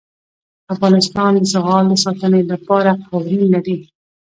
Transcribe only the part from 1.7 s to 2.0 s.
د